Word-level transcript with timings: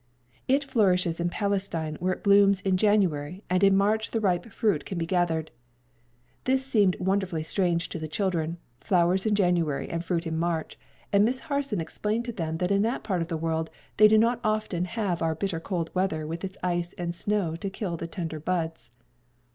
It 0.47 0.63
flourishes 0.63 1.19
in 1.19 1.29
Palestine, 1.29 1.95
where 1.99 2.13
it 2.13 2.23
blooms 2.23 2.59
in 2.61 2.75
January, 2.75 3.43
and 3.51 3.63
in 3.63 3.77
March 3.77 4.09
the 4.09 4.19
ripe 4.19 4.47
fruit 4.51 4.83
can 4.83 4.97
be 4.97 5.05
gathered." 5.05 5.51
This 6.45 6.65
seemed 6.65 6.95
wonderfully 6.99 7.43
strange 7.43 7.87
to 7.89 7.99
the 7.99 8.07
children 8.07 8.57
flowers 8.79 9.27
in 9.27 9.35
January 9.35 9.87
and 9.87 10.03
fruit 10.03 10.25
in 10.25 10.39
March; 10.39 10.79
and 11.13 11.23
Miss 11.23 11.37
Harson 11.41 11.79
explained 11.79 12.25
to 12.25 12.31
them 12.31 12.57
that 12.57 12.71
in 12.71 12.81
that 12.81 13.03
part 13.03 13.21
of 13.21 13.27
the 13.27 13.37
world 13.37 13.69
they 13.97 14.07
do 14.07 14.17
not 14.17 14.39
often 14.43 14.85
have 14.85 15.21
our 15.21 15.35
bitter 15.35 15.59
cold 15.59 15.91
weather 15.93 16.25
with 16.25 16.43
its 16.43 16.57
ice 16.63 16.93
and 16.93 17.13
snow 17.13 17.55
to 17.57 17.69
kill 17.69 17.95
the 17.95 18.07
tender 18.07 18.39
buds. 18.39 18.89